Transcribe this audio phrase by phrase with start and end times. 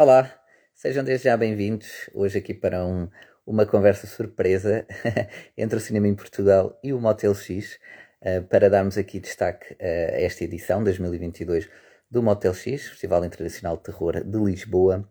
[0.00, 0.32] Olá,
[0.76, 3.10] sejam desde já bem-vindos hoje aqui para um,
[3.44, 4.86] uma conversa surpresa
[5.58, 7.80] entre o cinema em Portugal e o Motel X,
[8.22, 11.68] uh, para darmos aqui destaque uh, a esta edição 2022
[12.08, 15.04] do Motel X, Festival Internacional de Terror de Lisboa,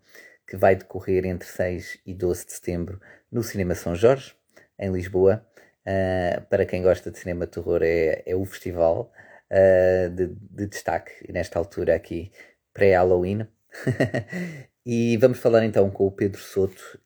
[0.48, 4.36] que vai decorrer entre 6 e 12 de setembro no Cinema São Jorge,
[4.80, 5.46] em Lisboa.
[5.86, 9.12] Uh, para quem gosta de cinema de terror, é, é o festival
[10.16, 12.32] de, de destaque, nesta altura aqui,
[12.74, 13.48] pré-Halloween.
[14.90, 16.98] E vamos falar então com o Pedro Soto,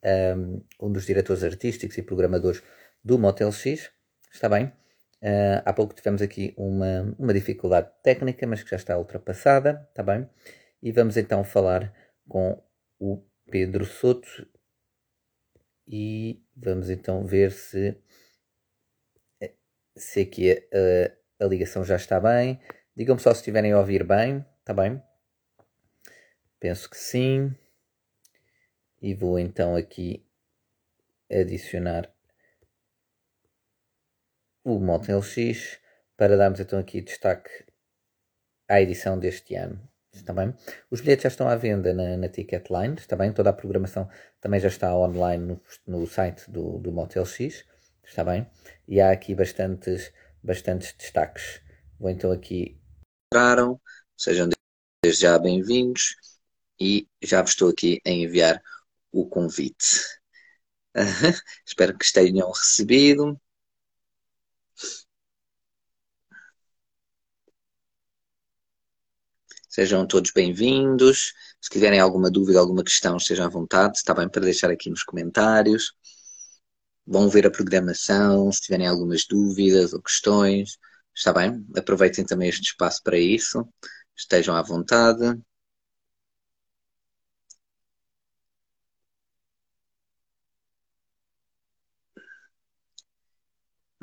[0.79, 2.61] um dos diretores artísticos e programadores
[3.03, 3.89] do Motel X.
[4.31, 4.65] Está bem?
[5.19, 9.87] Uh, há pouco tivemos aqui uma, uma dificuldade técnica, mas que já está ultrapassada.
[9.89, 10.29] Está bem?
[10.79, 11.91] E vamos então falar
[12.29, 12.63] com
[12.99, 14.47] o Pedro Soto
[15.87, 17.97] e vamos então ver se,
[19.97, 22.61] se aqui a, a ligação já está bem.
[22.95, 24.45] Digam-me só se estiverem a ouvir bem.
[24.59, 25.01] Está bem?
[26.59, 27.55] Penso que sim
[29.01, 30.23] e vou então aqui
[31.29, 32.13] adicionar
[34.63, 35.79] o Motel X
[36.15, 37.65] para darmos então aqui destaque
[38.67, 39.81] à edição deste ano.
[40.13, 40.53] Está bem?
[40.89, 43.33] Os bilhetes já estão à venda na, na Ticketline, está bem?
[43.33, 44.09] Toda a programação
[44.39, 47.65] também já está online no, no site do, do Motel X,
[48.03, 48.45] está bem?
[48.87, 50.11] E há aqui bastantes,
[50.43, 51.61] bastantes destaques.
[51.97, 52.77] Vou então aqui.
[53.27, 53.79] Entraram,
[54.17, 54.49] sejam
[55.01, 56.17] desde já bem-vindos
[56.79, 58.61] e já vos estou aqui a enviar
[59.11, 59.99] o convite.
[61.65, 63.39] Espero que tenham recebido.
[69.69, 71.33] Sejam todos bem-vindos.
[71.61, 73.97] Se tiverem alguma dúvida, alguma questão, estejam à vontade.
[73.97, 75.93] Está bem para deixar aqui nos comentários.
[77.05, 78.51] Vão ver a programação.
[78.51, 80.77] Se tiverem algumas dúvidas ou questões,
[81.15, 81.65] está bem?
[81.75, 83.65] Aproveitem também este espaço para isso.
[84.15, 85.39] Estejam à vontade.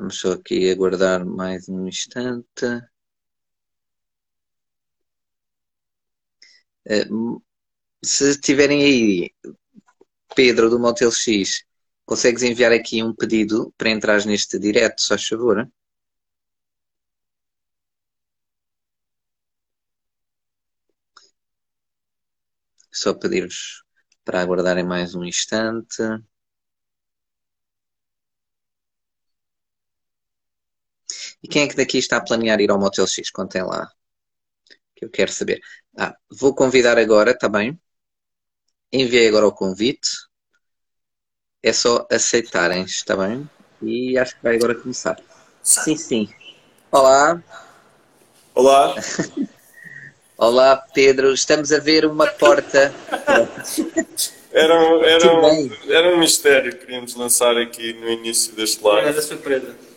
[0.08, 2.64] Vamos só aqui aguardar mais um instante.
[6.86, 7.04] Eh,
[8.04, 9.30] se tiverem aí,
[10.34, 11.64] Pedro do Motel X,
[12.06, 15.68] consegues enviar aqui um pedido para entrar neste direto, só favor?
[22.92, 23.82] Só pedir-vos
[24.26, 26.02] para aguardarem mais um instante.
[31.42, 33.30] E quem é que daqui está a planear ir ao Motel X?
[33.30, 33.88] Contem lá.
[34.96, 35.60] Que eu quero saber.
[35.96, 37.78] Ah, vou convidar agora, está bem?
[38.92, 40.08] Enviei agora o convite.
[41.62, 43.48] É só aceitarem, está bem?
[43.82, 45.20] E acho que vai agora começar.
[45.62, 46.28] Sim, sim.
[46.90, 47.42] Olá.
[48.54, 48.94] Olá.
[50.36, 51.32] Olá, Pedro.
[51.32, 52.92] Estamos a ver uma porta.
[54.52, 59.08] era, um, era, um, era um mistério que queríamos lançar aqui no início deste live.
[59.08, 59.87] Era surpresa.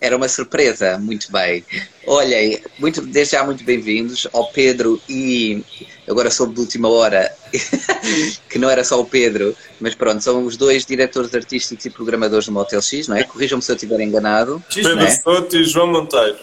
[0.00, 1.64] Era uma surpresa, muito bem.
[2.06, 5.64] Olhem, muito, desde já muito bem-vindos ao Pedro e
[6.06, 7.34] agora soube de última hora
[8.48, 12.46] que não era só o Pedro, mas pronto, são os dois diretores artísticos e programadores
[12.46, 13.24] do Motel X, não é?
[13.24, 14.62] Corrijam-me se eu estiver enganado.
[14.72, 15.10] Pedro é?
[15.10, 16.38] Souto e João Monteiro.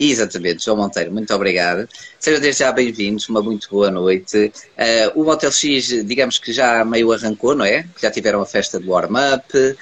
[0.00, 1.86] Exatamente, João Monteiro, muito obrigado.
[2.18, 4.50] Sejam desde já bem-vindos, uma muito boa noite.
[5.14, 7.86] Uh, o Motel X, digamos que já meio arrancou, não é?
[8.00, 9.76] Já tiveram a festa do warm-up,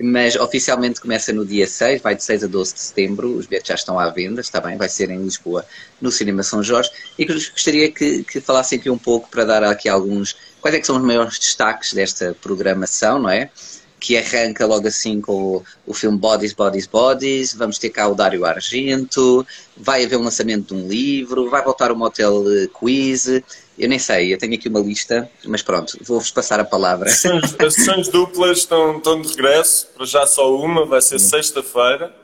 [0.00, 3.68] mas oficialmente começa no dia 6, vai de 6 a 12 de setembro, os bilhetes
[3.68, 5.64] já estão à venda, está bem, vai ser em Lisboa,
[6.00, 9.88] no Cinema São Jorge, e gostaria que, que falassem aqui um pouco para dar aqui
[9.88, 13.50] alguns, quais é que são os maiores destaques desta programação, não é?
[14.04, 18.14] Que arranca logo assim com o, o filme Bodies, Bodies, Bodies, vamos ter cá o
[18.14, 22.44] Dário Argento, vai haver um lançamento de um livro, vai voltar o Motel
[22.78, 23.26] Quiz,
[23.78, 27.10] eu nem sei, eu tenho aqui uma lista, mas pronto, vou-vos passar a palavra.
[27.10, 32.14] As sessões duplas estão, estão de regresso, para já só uma, vai ser sexta-feira,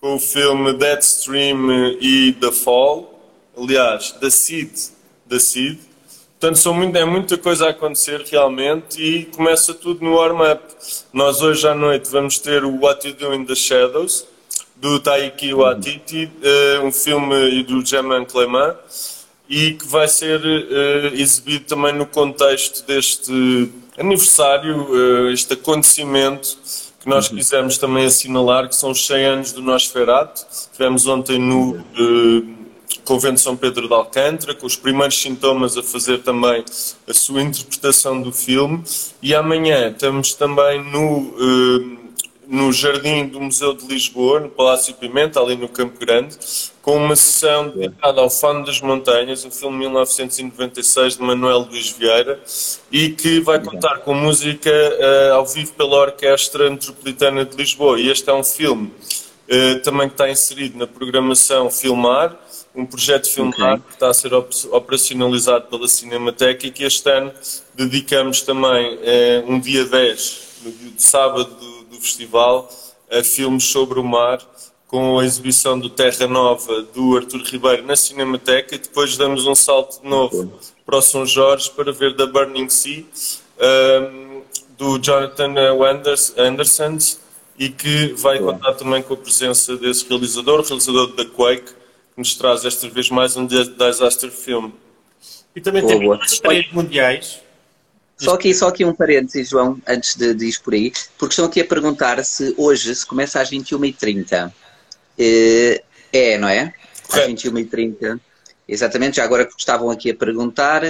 [0.00, 3.20] com o filme Deadstream e The Fall.
[3.54, 4.70] Aliás, The Seed.
[5.28, 5.78] The Seed.
[6.40, 10.62] Portanto, são muito, é muita coisa a acontecer realmente e começa tudo no warm-up.
[11.12, 14.24] Nós hoje à noite vamos ter o What You Do in the Shadows,
[14.76, 18.76] do Taiki Watiti, eh, um filme do Germain Clement
[19.48, 26.56] e que vai ser uh, exibido também no contexto deste aniversário, uh, este acontecimento
[27.00, 27.36] que nós uhum.
[27.36, 30.44] quisemos também assinalar, que são os 100 anos do Nosferatu.
[30.72, 31.82] Tivemos ontem no
[33.08, 36.64] Convento São Pedro de Alcântara, com os primeiros sintomas a fazer também
[37.08, 38.84] a sua interpretação do filme,
[39.22, 41.98] e amanhã estamos também no
[42.48, 46.34] no jardim do Museu de Lisboa, no Palácio Pimenta, ali no Campo Grande,
[46.80, 51.90] com uma sessão dedicada ao Fano das Montanhas, um filme de 1996 de Manuel Luís
[51.90, 52.40] Vieira,
[52.90, 58.00] e que vai contar com música uh, ao vivo pela Orquestra Metropolitana de Lisboa.
[58.00, 62.34] E este é um filme uh, também que está inserido na programação Filmar,
[62.78, 63.78] um projeto de Filmar okay.
[63.88, 67.32] que está a ser op operacionalizado pela Cinemateca e que este ano
[67.74, 72.70] dedicamos também uh, um dia 10, no dia de sábado do, do festival,
[73.10, 74.38] a filmes sobre o mar
[74.86, 79.54] com a exibição do Terra Nova do Artur Ribeiro na Cinemateca e depois damos um
[79.54, 80.52] salto de novo
[80.86, 83.04] para o São Jorge para ver The Burning Sea
[83.60, 84.42] um,
[84.78, 85.52] do Jonathan
[86.38, 86.98] Anderson
[87.58, 91.72] e que vai contar também com a presença desse realizador, o realizador da Quake,
[92.18, 94.72] que nos traz esta vez mais um disaster film.
[95.54, 97.40] E também boa, temos as estreias mundiais.
[98.16, 101.44] Só aqui, só aqui um parênteses, João, antes de, de ir por aí, porque estão
[101.44, 104.48] aqui a perguntar se hoje se começa às 21h30.
[104.48, 105.80] Uh,
[106.12, 106.74] é, não é?
[107.08, 108.20] Às 21h30.
[108.66, 110.82] Exatamente, já agora que estavam aqui a perguntar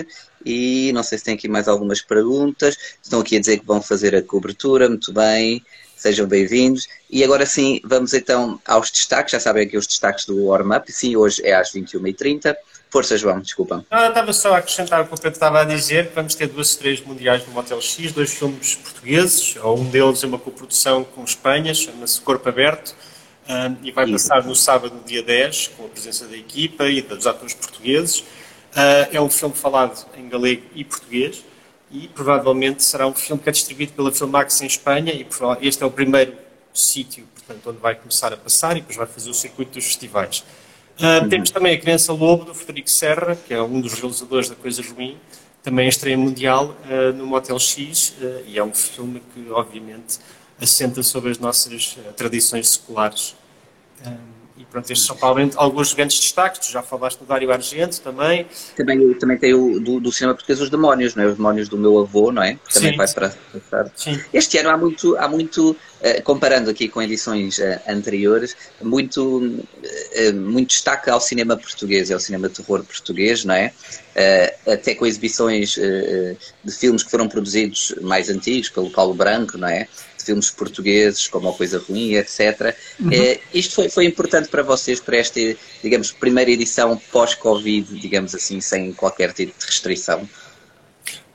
[0.45, 2.75] e não sei se tem aqui mais algumas perguntas.
[3.03, 5.63] Estão aqui a dizer que vão fazer a cobertura, muito bem,
[5.99, 6.89] sejam bem-vindos.
[7.11, 9.33] E agora sim, vamos então aos destaques.
[9.33, 10.91] Já sabem aqui os destaques do warm-up.
[10.91, 12.55] Sim, hoje é às 21h30.
[12.91, 13.85] Força, João, desculpa.
[13.91, 16.47] Não, estava só a acrescentar o que o Pedro estava a dizer, que vamos ter
[16.47, 21.23] duas estreias mundiais no Motel X, dois filmes portugueses, um deles é uma coprodução com
[21.23, 22.95] Espanha, chama-se Corpo Aberto,
[23.47, 27.27] um, e vai passar no sábado, dia 10, com a presença da equipa e dos
[27.27, 28.21] atores portugueses.
[28.21, 31.45] Uh, é um filme falado em galego e português
[31.91, 35.27] e provavelmente será um filme que é distribuído pela Filmax em Espanha e
[35.63, 36.35] este é o primeiro
[36.73, 40.45] sítio, portanto, onde vai começar a passar e depois vai fazer o circuito dos festivais.
[40.99, 41.29] Uh.
[41.29, 44.83] Temos também a Criança Lobo, do Frederico Serra, que é um dos realizadores da Coisa
[44.83, 45.17] Ruim,
[45.63, 50.19] também estreia mundial uh, no Motel X, uh, e é um filme que, obviamente,
[50.61, 53.37] assenta sobre as nossas tradições seculares.
[54.05, 54.38] E
[54.71, 56.67] pronto, estes são provavelmente alguns grandes destaques.
[56.67, 58.47] Tu já falaste do Dário Argento também.
[58.77, 61.27] Também, também tem o do, do, cinema português Os Demónios, não é?
[61.27, 62.55] Os Demónios do meu avô, não é?
[62.55, 63.93] Que também sim, vai para passar.
[64.33, 70.35] Este ano há muito, há muito uh, comparando aqui com edições uh, anteriores, muito, uh,
[70.35, 73.73] muito destaque ao cinema português, ao cinema terror português, não é?
[74.67, 75.75] até com exibições
[76.65, 79.87] de filmes que foram produzidos mais antigos, pelo Paulo Branco, não é?
[80.29, 82.77] Filmes portugueses, como A Coisa Ruim, etc.
[83.01, 83.11] Uhum.
[83.13, 85.41] É, isto foi, foi importante para vocês, para esta,
[85.83, 90.29] digamos, primeira edição pós-Covid, digamos assim, sem qualquer tipo de restrição?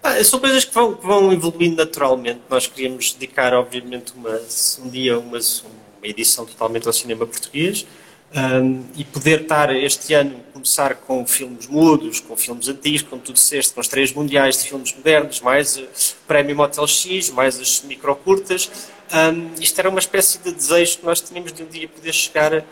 [0.01, 2.41] Ah, são coisas que vão, que vão, evoluindo naturalmente.
[2.49, 4.39] Nós queríamos dedicar, obviamente, uma,
[4.79, 7.87] um dia uma, uma edição totalmente ao cinema português.
[8.35, 13.33] Um, e poder estar este ano começar com filmes mudos, com filmes antigos, como tu
[13.33, 15.85] disseste, com as três mundiais de filmes modernos, mais o
[16.25, 18.71] Prémio Motel X, mais as microcurtas.
[19.13, 22.53] Um, isto era uma espécie de desejo que nós tínhamos de um dia poder chegar
[22.55, 22.63] a,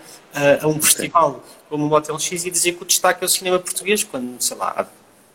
[0.63, 3.59] a um festival como o Motel X e dizer que o destaque é o cinema
[3.59, 4.85] português, quando, sei lá, há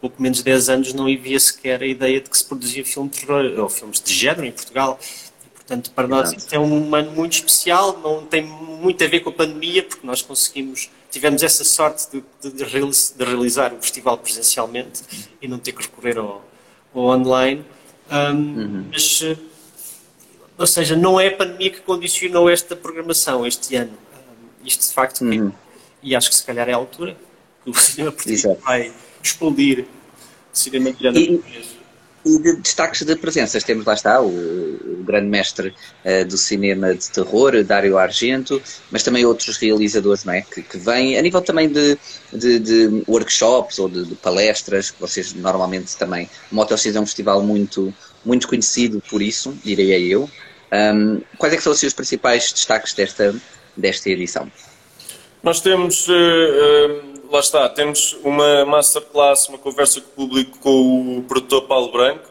[0.00, 3.10] pouco menos de 10 anos não havia sequer a ideia de que se produzia filme
[3.10, 4.98] de terror, ou filmes de género em Portugal.
[5.66, 9.30] Portanto, para nós isto é um ano muito especial, não tem muito a ver com
[9.30, 15.02] a pandemia, porque nós conseguimos, tivemos essa sorte de, de, de realizar o festival presencialmente
[15.42, 16.44] e não ter que recorrer ao,
[16.94, 17.64] ao online.
[18.08, 18.84] Um, uhum.
[18.92, 19.36] Mas, eh,
[20.56, 23.90] ou seja, não é a pandemia que condicionou esta programação este ano.
[23.92, 25.50] Um, isto de facto, uhum.
[26.00, 27.16] e acho que se calhar é a altura
[27.64, 31.75] que o cinema português vai explodir o cinema género português.
[32.26, 35.72] E de destaques de presenças temos lá está o, o grande mestre
[36.04, 40.42] uh, do cinema de terror, Dário Argento, mas também outros realizadores não é?
[40.42, 41.96] que, que vêm, a nível também de,
[42.32, 46.28] de, de workshops ou de, de, palestras, que vocês normalmente também.
[46.50, 50.28] O X é um festival muito, muito conhecido por isso, diria eu.
[50.72, 53.36] Um, quais é que são os seus principais destaques desta,
[53.76, 54.50] desta edição?
[55.44, 56.08] Nós temos.
[56.08, 61.62] Uh, uh lá está, temos uma masterclass, uma conversa com o público com o produtor
[61.62, 62.28] Paulo Branco,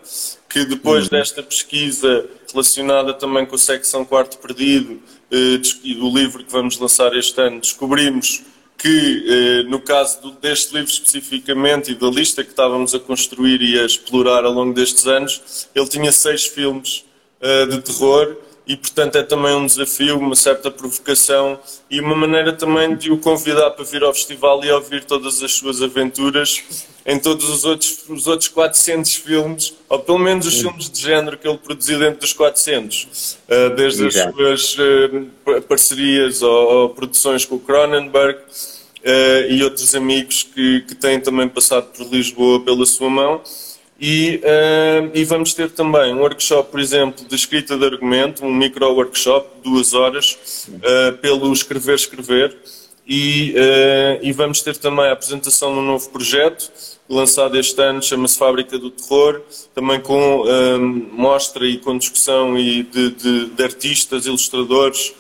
[0.50, 1.10] que depois uhum.
[1.10, 6.78] desta pesquisa relacionada também com a secção Quarto Perdido eh, e do livro que vamos
[6.78, 8.44] lançar este ano, descobrimos
[8.78, 13.80] que, eh, no caso deste livro especificamente e da lista que estávamos a construir e
[13.80, 17.06] a explorar ao longo destes anos, ele tinha seis filmes
[17.42, 22.52] eh, de terror e, portanto, é também um desafio, uma certa provocação e uma maneira
[22.52, 26.64] também de o convidar para vir ao festival e ouvir todas as suas aventuras
[27.06, 31.38] em todos os outros, os outros 400 filmes, ou pelo menos os filmes de género
[31.38, 37.46] que ele produziu dentro dos 400, eh, desde as suas eh, parcerias ou, ou produções
[37.46, 38.40] com o Cronenberg
[39.04, 43.40] eh, e outros amigos que, que têm também passado por Lisboa pela sua mão.
[44.00, 48.54] E, uh, e, vamos ter também um workshop, por exemplo, de escrita de argumento, um
[48.54, 52.58] micro-workshop, duas horas, uh, pelo Escrever Escrever.
[53.08, 56.70] E, uh, e, vamos ter também a apresentação de um novo projeto,
[57.08, 59.42] lançado este ano, chama-se Fábrica do Terror,
[59.74, 60.44] também com
[61.12, 65.14] mostra e com discussão e de, de, de artistas, ilustradores,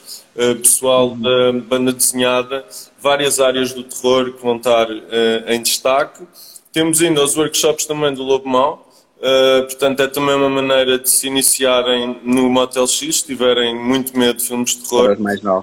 [0.63, 2.65] pessoal da banda desenhada,
[3.00, 4.88] várias áreas do terror que vão estar
[5.48, 6.24] em destaque.
[6.75, 8.86] Temos ainda os workshops também do Lobo Mau,
[9.20, 14.20] uh, portanto é também uma maneira de se iniciarem no Motel X, se tiverem muito
[14.20, 15.12] medo de filmes de terror,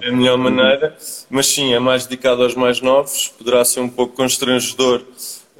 [0.01, 0.97] é a melhor maneira,
[1.29, 5.03] mas sim, é mais dedicado aos mais novos, poderá ser um pouco constrangedor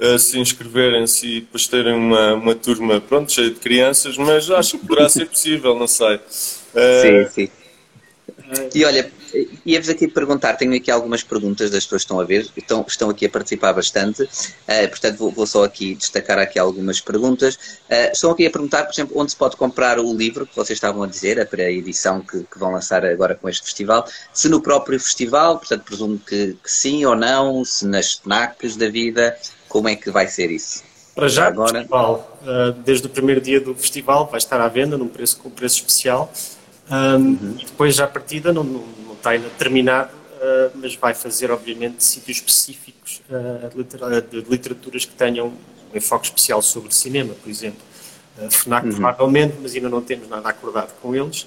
[0.00, 4.76] uh, se inscreverem-se e depois terem uma, uma turma, pronto, cheia de crianças, mas acho
[4.76, 6.16] que poderá ser possível, não sei.
[6.16, 7.50] Uh, sim, sim.
[8.74, 9.08] E olha,
[9.64, 13.10] ia-vos aqui perguntar, tenho aqui algumas perguntas das pessoas que estão a ver, estão, estão
[13.10, 17.54] aqui a participar bastante, uh, portanto vou, vou, só aqui destacar aqui algumas perguntas.
[17.54, 20.76] Uh, estão aqui a perguntar, por exemplo, onde se pode comprar o livro que vocês
[20.76, 24.60] estavam a dizer, a pré-edição que, que, vão lançar agora com este festival, se no
[24.60, 29.36] próprio festival, portanto presumo que, que sim ou não, se nas FNACs da vida,
[29.68, 30.82] como é que vai ser isso?
[31.14, 31.78] Para já, agora...
[31.78, 35.48] festival, uh, desde o primeiro dia do festival vai estar à venda num preço, com
[35.48, 36.32] preço especial.
[36.90, 37.56] Um, uhum.
[37.58, 42.04] E depois, à partida, não, não, não está ainda terminado, uh, mas vai fazer, obviamente,
[42.04, 45.48] sítios específicos uh, de literaturas que tenham
[45.92, 47.80] um enfoque especial sobre cinema, por exemplo.
[48.38, 48.92] Uh, FNAC, uhum.
[48.92, 51.46] provavelmente, mas ainda não temos nada acordado com eles.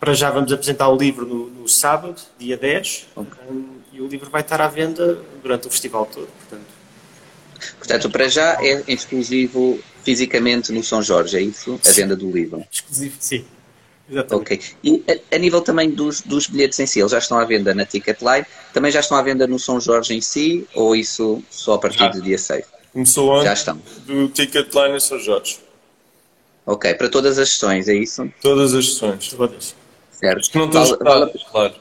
[0.00, 3.32] Para já vamos apresentar o livro no, no sábado, dia 10, okay.
[3.50, 6.28] um, e o livro vai estar à venda durante o festival todo.
[6.28, 6.66] Portanto,
[7.76, 11.80] portanto para já é exclusivo fisicamente no São Jorge, é isso?
[11.84, 12.64] A venda do livro?
[12.70, 13.44] Exclusivo, sim.
[14.10, 14.52] Exatamente.
[14.52, 14.60] Ok.
[14.82, 17.74] E a, a, nível também dos, dos bilhetes em si, eles já estão à venda
[17.74, 21.74] na Ticketline, também já estão à venda no São Jorge em si, ou isso só
[21.74, 22.08] a partir já.
[22.08, 22.64] do dia 6?
[22.92, 23.82] Começou antes já estão.
[24.06, 25.58] do Ticketline em São Jorge.
[26.64, 28.30] Ok, para todas as sessões, é isso?
[28.42, 29.28] Todas as sessões.
[29.28, 29.74] Todas.
[30.10, 30.38] Certo.
[30.38, 31.74] Acho que não estão vale, vale, claro.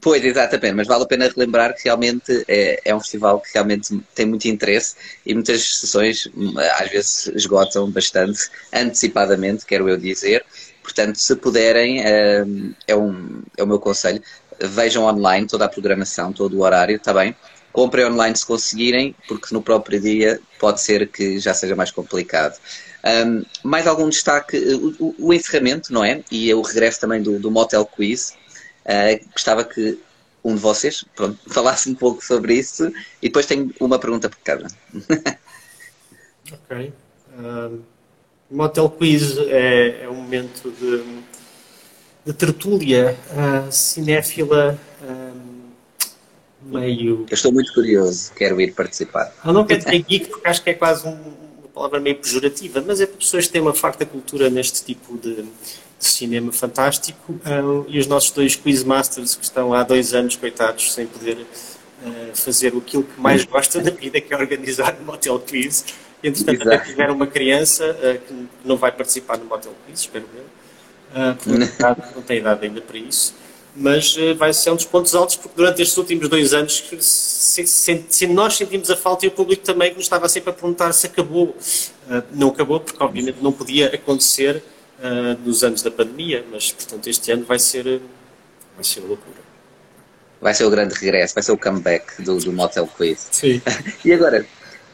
[0.00, 3.98] Pois, exatamente, mas vale a pena relembrar que realmente é, é, um festival que realmente
[4.14, 10.44] tem muito interesse e muitas sessões hum, às vezes esgotam bastante antecipadamente, quero eu dizer,
[10.86, 14.22] Portanto, se puderem, ehm, é, um, é o meu conselho,
[14.60, 17.34] vejam online toda a programação, todo o horário, está bem?
[17.72, 22.56] Comprem online se conseguirem, porque no próprio dia pode ser que já seja mais complicado.
[23.04, 24.56] Um, ehm, mais algum destaque?
[24.56, 26.22] O, o, o, encerramento, não é?
[26.30, 28.36] E o regresso também do, do Motel Quiz.
[28.84, 29.98] Uh, gostava que
[30.44, 34.38] um de vocês pronto, falasse um pouco sobre isso e depois tenho uma pergunta por
[34.38, 34.68] cada.
[36.52, 36.92] ok.
[37.36, 37.95] Um o
[38.50, 41.02] Motel Quiz é, é um momento de,
[42.24, 45.40] de tertúlia uh, cinéfila uh,
[46.62, 47.26] meio.
[47.28, 49.34] Eu estou muito curioso, quero ir participar.
[49.44, 52.82] Eu não quero dizer geek porque acho que é quase um, uma palavra meio pejorativa,
[52.86, 55.48] mas é para pessoas que têm uma farta cultura neste tipo de, de
[55.98, 61.06] cinema fantástico uh, e os nossos dois Quizmasters que estão há dois anos, coitados, sem
[61.06, 61.38] poder
[62.34, 65.84] fazer aquilo que mais gosta da vida, que é organizar um motel quiz
[66.22, 66.76] Entretanto, Exato.
[66.76, 70.42] até tiveram uma criança uh, que não vai participar no Motel Quiz, espero eu.
[70.42, 71.58] Uh, porque
[72.16, 73.34] não tem idade ainda para isso.
[73.74, 77.66] Mas uh, vai ser um dos pontos altos, porque durante estes últimos dois anos se,
[77.66, 80.52] se, se, nós sentimos a falta e o público também, que nos estava sempre a
[80.52, 81.54] perguntar se acabou.
[82.32, 84.62] Não acabou, porque obviamente não podia acontecer
[85.44, 88.00] nos anos da pandemia, mas portanto este ano vai ser,
[88.74, 89.46] vai ser loucura.
[90.40, 93.28] Vai ser o grande regresso, vai ser o comeback do, do Motel Quiz.
[93.30, 93.60] Sim.
[94.04, 94.46] e agora,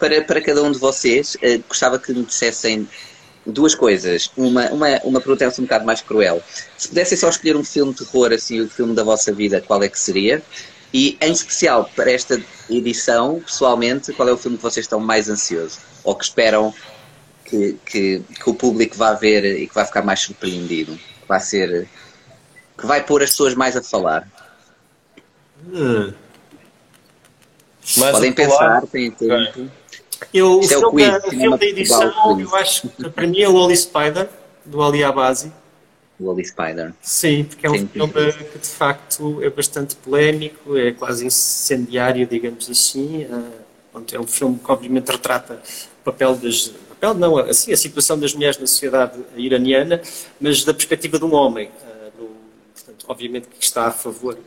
[0.03, 2.89] para, para cada um de vocês, uh, gostava que me dissessem
[3.47, 4.33] duas coisas.
[4.37, 6.43] Uma, uma, uma pergunta é um bocado mais cruel.
[6.77, 9.81] Se pudessem só escolher um filme de terror, assim, o filme da vossa vida, qual
[9.81, 10.43] é que seria?
[10.93, 15.29] E, em especial, para esta edição, pessoalmente, qual é o filme que vocês estão mais
[15.29, 15.79] ansiosos?
[16.03, 16.75] Ou que esperam
[17.45, 20.97] que, que, que o público vá ver e que vai ficar mais surpreendido?
[20.97, 21.89] Que vai ser...
[22.77, 24.29] que vai pôr as pessoas mais a falar?
[25.73, 26.13] Hum.
[28.11, 29.71] Podem pensar, têm tempo.
[30.33, 33.27] Eu, o, é filme, o, quiz, da, o filme da edição, eu acho que para
[33.27, 34.29] mim é o Wally Spider,
[34.65, 35.53] do Ali Abasi.
[36.19, 36.93] O Wally Spider.
[37.01, 42.27] Sim, porque é um Sim, filme que de facto é bastante polémico, é quase incendiário,
[42.27, 43.27] digamos assim.
[44.13, 45.61] É um filme que obviamente retrata
[46.01, 46.73] o papel das.
[46.89, 50.01] Papel não, assim, a situação das mulheres na sociedade iraniana,
[50.41, 51.71] mas da perspectiva de um homem.
[52.75, 54.39] Portanto, obviamente que está a favor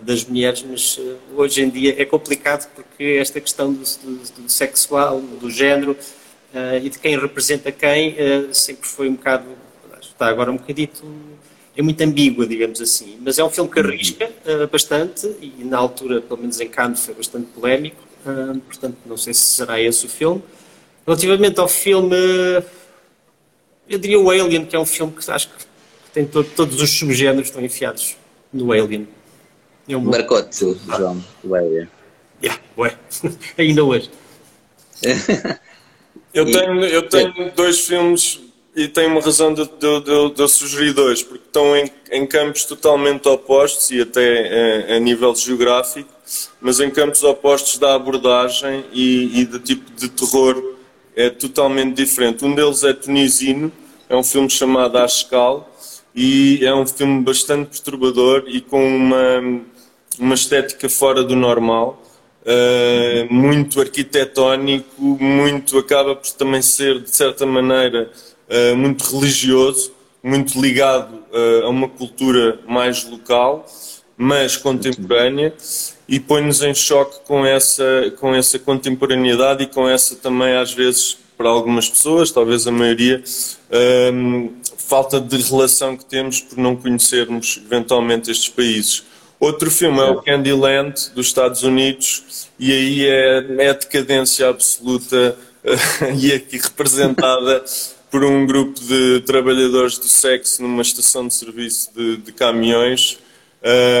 [0.00, 4.48] das mulheres, mas uh, hoje em dia é complicado porque esta questão do, do, do
[4.48, 9.44] sexual, do género uh, e de quem representa quem uh, sempre foi um bocado,
[10.00, 11.04] está agora um bocadito,
[11.76, 13.18] é muito ambígua, digamos assim.
[13.20, 14.30] Mas é um filme que arrisca
[14.70, 17.96] bastante e na altura, pelo menos em Cannes, foi bastante polémico,
[18.66, 20.42] portanto não sei se será esse o filme.
[21.06, 22.14] Relativamente ao filme,
[23.88, 25.64] eu diria o Alien, que é um filme que acho que
[26.12, 28.16] tem todo, todos os subgéneros estão enfiados
[28.52, 29.08] no Alien.
[29.88, 31.88] É um Marcou-te, João, Alien.
[32.42, 32.96] Yeah, ué.
[33.58, 34.10] Ainda hoje.
[36.32, 38.40] eu tenho, eu tenho dois filmes
[38.74, 42.64] e tenho uma razão de, de, de, de sugerir dois, porque estão em, em, campos
[42.64, 46.08] totalmente opostos e até a, a, nível geográfico,
[46.60, 50.76] mas em campos opostos da abordagem e, e do tipo de terror
[51.14, 52.44] é totalmente diferente.
[52.44, 53.70] Um deles é tunisino,
[54.08, 55.70] é um filme chamado A Escal
[56.14, 59.60] e é um filme bastante perturbador e com uma,
[60.18, 62.02] uma estética fora do normal.
[62.44, 68.10] Uh, muito arquitetónico, muito acaba por também ser de certa maneira
[68.48, 73.64] uh, muito religioso, muito ligado uh, a uma cultura mais local,
[74.16, 75.54] mas contemporânea
[76.08, 81.16] e põe-nos em choque com essa com essa contemporaneidade e com essa também às vezes
[81.38, 83.22] para algumas pessoas, talvez a maioria,
[84.76, 89.02] falta de relação que temos por não conhecermos eventualmente estes países.
[89.42, 95.36] Outro filme é o Candyland, dos Estados Unidos, e aí é, é a decadência absoluta
[96.16, 97.64] e aqui representada
[98.08, 103.18] por um grupo de trabalhadores do sexo numa estação de serviço de, de caminhões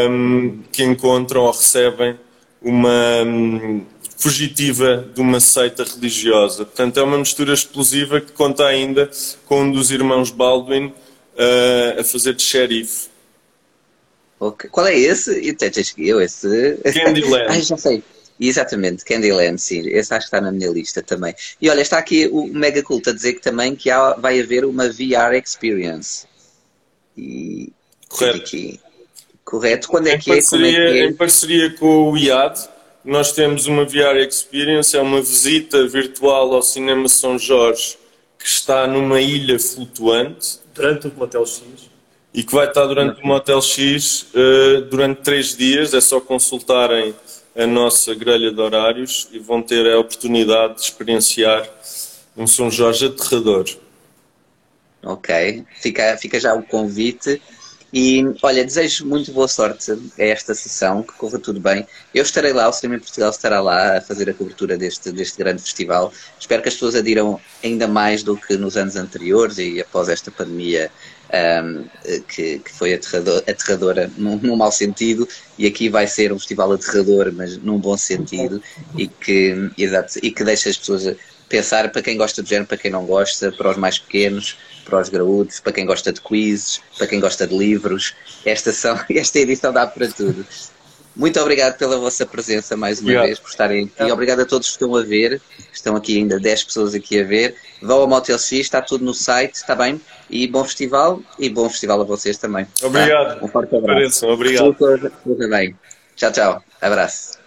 [0.08, 2.16] um, que encontram ou recebem
[2.62, 3.84] uma um,
[4.16, 6.64] fugitiva de uma seita religiosa.
[6.64, 9.10] Portanto, é uma mistura explosiva que conta ainda
[9.46, 13.10] com um dos irmãos Baldwin uh, a fazer de xerife.
[14.42, 14.68] Okay.
[14.70, 15.30] Qual é esse?
[15.98, 16.76] Eu, esse.
[16.92, 17.46] Candyland.
[17.48, 18.02] Ai, já sei.
[18.40, 19.86] Exatamente, Candyland, sim.
[19.86, 21.32] Esse acho que está na minha lista também.
[21.60, 24.64] E olha, está aqui o Mega Cult a dizer que também que há, vai haver
[24.64, 26.26] uma VR Experience.
[27.16, 27.72] E
[28.08, 28.38] Correto.
[28.38, 28.80] Aqui.
[29.44, 29.86] Correto.
[29.86, 30.34] Quando é em que é?
[30.34, 31.04] Parceria, é que é?
[31.04, 32.68] Em parceria com o IAD,
[33.04, 37.96] nós temos uma VR Experience, é uma visita virtual ao Cinema São Jorge,
[38.36, 40.60] que está numa ilha flutuante.
[40.74, 41.92] Durante o Motel X
[42.34, 45.92] e que vai estar durante o Motel X uh, durante três dias.
[45.92, 47.14] É só consultarem
[47.56, 51.68] a nossa grelha de horários e vão ter a oportunidade de experienciar
[52.36, 53.66] um São Jorge aterrador.
[55.04, 57.42] Ok, fica, fica já o convite.
[57.92, 61.86] E olha, desejo muito boa sorte a esta sessão, que corra tudo bem.
[62.14, 65.36] Eu estarei lá, o Cinema em Portugal estará lá a fazer a cobertura deste, deste
[65.36, 66.10] grande festival.
[66.40, 70.30] Espero que as pessoas adiram ainda mais do que nos anos anteriores e após esta
[70.30, 70.90] pandemia
[71.32, 71.84] um,
[72.28, 75.26] que, que, foi aterrador, aterradora num, num mau sentido,
[75.58, 78.62] e aqui vai ser um festival aterrador, mas num bom sentido,
[78.96, 81.16] e que, exato, e que deixa as pessoas
[81.48, 85.00] pensar para quem gosta de género, para quem não gosta, para os mais pequenos, para
[85.00, 88.14] os graúdos, para quem gosta de quizzes, para quem gosta de livros.
[88.44, 90.46] Esta, são, esta edição dá para tudo.
[91.14, 94.10] Muito obrigado pela vossa presença mais uma vez, por estarem aqui.
[94.10, 95.42] Obrigado a todos que estão a ver.
[95.70, 97.54] Estão aqui ainda 10 pessoas aqui a ver.
[97.82, 100.00] Vão ao Motel X, está tudo no site, está bem?
[100.32, 102.66] E bom festival e bom festival a vocês também.
[102.82, 103.38] Obrigado.
[103.38, 103.44] Tá?
[103.44, 104.26] Um forte abraço.
[104.26, 104.74] Obrigado.
[104.74, 105.76] Tudo, tudo bem.
[106.16, 106.64] Tchau, tchau.
[106.80, 107.41] Abraço.